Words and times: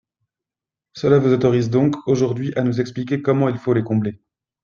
Cela 0.93 1.19
vous 1.19 1.31
autorise 1.31 1.69
donc 1.69 1.93
aujourd’hui 2.07 2.51
à 2.55 2.63
nous 2.63 2.81
expliquer 2.81 3.21
comment 3.21 3.49
il 3.49 3.59
faut 3.59 3.73
les 3.73 3.83
combler. 3.83 4.19